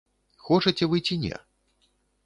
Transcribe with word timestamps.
Хочаце 0.47 0.89
вы 0.95 1.03
ці 1.05 1.21
не? 1.27 1.35